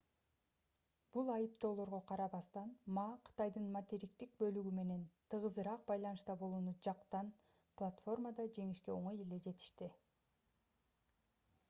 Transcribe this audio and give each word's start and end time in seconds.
бул 1.15 1.27
айыптоолорго 1.31 1.97
карабастан 2.11 2.71
ма 2.97 3.03
кытайдын 3.27 3.67
материктик 3.75 4.33
бөлүгү 4.39 4.73
менен 4.79 5.03
тыгызыраак 5.35 5.85
байланышта 5.91 6.35
болууну 6.43 6.73
жактан 6.87 7.31
платформада 7.81 8.47
жеңишке 8.61 8.95
оңой 8.95 9.21
эле 9.27 9.41
жетишти 9.49 9.91